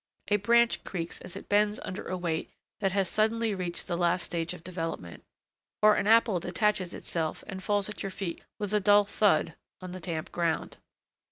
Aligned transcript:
A 0.29 0.37
branch 0.37 0.83
creaks 0.83 1.21
as 1.21 1.35
it 1.35 1.47
bends 1.47 1.79
under 1.83 2.07
a 2.07 2.17
weight 2.17 2.49
that 2.79 2.91
has 2.91 3.07
suddenly 3.07 3.53
reached 3.53 3.85
the 3.85 3.95
last 3.95 4.23
stage 4.23 4.51
of 4.51 4.63
development; 4.63 5.23
or 5.79 5.93
an 5.95 6.07
apple 6.07 6.39
detaches 6.39 6.91
itself 6.95 7.43
and 7.45 7.61
falls 7.61 7.87
at 7.87 8.01
your 8.01 8.09
feet 8.09 8.43
with 8.57 8.73
a 8.73 8.79
dull 8.79 9.05
thud 9.05 9.55
on 9.79 9.91
the 9.91 9.99
damp 9.99 10.31
ground. 10.31 10.77